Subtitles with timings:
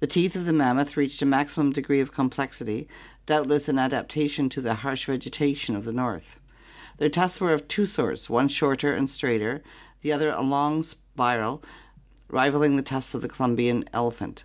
[0.00, 2.86] The teeth of the mammoth reached a maximum degree of complexity,
[3.24, 6.38] doubt less an adaptation to the harsh vegetation of the north.
[6.98, 9.62] Their tusks were of two sorts, one shorter and straighter,
[10.02, 11.62] the other a long spiral
[12.28, 14.44] rivalling the tusks of the Columbian elephant.